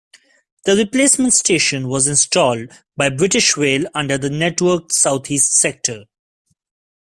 [0.65, 6.05] The replacement station was installed by British Rail under the Network SouthEast sector.